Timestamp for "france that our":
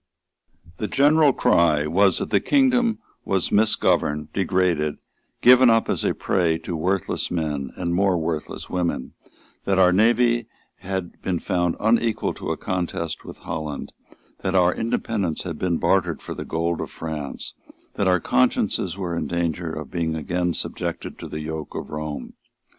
16.89-18.19